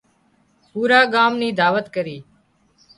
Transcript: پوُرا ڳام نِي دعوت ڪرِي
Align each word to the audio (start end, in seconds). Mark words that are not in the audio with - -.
پوُرا 0.71 0.99
ڳام 1.13 1.31
نِي 1.41 1.49
دعوت 1.59 1.85
ڪرِي 1.95 2.17